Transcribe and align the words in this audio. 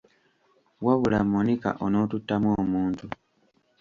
Wabula 0.85 1.19
Monica 1.31 1.69
onoottutamu 1.85 2.47
omuntu. 2.61 3.05